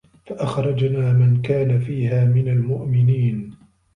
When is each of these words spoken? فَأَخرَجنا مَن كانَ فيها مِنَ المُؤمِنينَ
فَأَخرَجنا 0.25 1.13
مَن 1.13 1.41
كانَ 1.41 1.79
فيها 1.79 2.25
مِنَ 2.25 2.47
المُؤمِنينَ 2.47 3.57